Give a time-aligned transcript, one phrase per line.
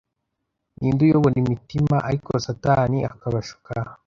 [0.77, 3.73] ninde uyobora imitima ariko satani akabashuka